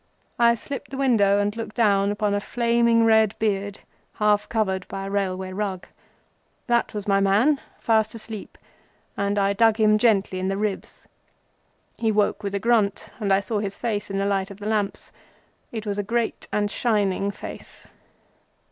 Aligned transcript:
I 0.39 0.55
slipped 0.55 0.89
the 0.89 0.97
window 0.97 1.37
and 1.37 1.55
looked 1.55 1.75
down 1.75 2.09
upon 2.09 2.33
a 2.33 2.39
flaming 2.41 3.05
red 3.05 3.37
beard, 3.37 3.81
half 4.13 4.49
covered 4.49 4.87
by 4.87 5.05
a 5.05 5.11
railway 5.11 5.53
rug. 5.53 5.85
That 6.65 6.95
was 6.95 7.07
my 7.07 7.19
man, 7.19 7.61
fast 7.79 8.15
asleep, 8.15 8.57
and 9.15 9.37
I 9.37 9.53
dug 9.53 9.77
him 9.77 9.99
gently 9.99 10.39
in 10.39 10.47
the 10.47 10.57
ribs. 10.57 11.07
He 11.99 12.11
woke 12.11 12.41
with 12.41 12.55
a 12.55 12.59
grunt 12.59 13.09
and 13.19 13.31
I 13.31 13.41
saw 13.41 13.59
his 13.59 13.77
face 13.77 14.09
in 14.09 14.17
the 14.17 14.25
light 14.25 14.49
of 14.49 14.57
the 14.57 14.65
lamps. 14.65 15.11
It 15.71 15.85
was 15.85 15.99
a 15.99 16.03
great 16.03 16.47
and 16.51 16.71
shining 16.71 17.29
face. 17.29 17.85